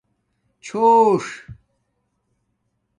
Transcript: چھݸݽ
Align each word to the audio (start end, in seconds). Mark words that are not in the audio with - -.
چھݸݽ 0.65 1.23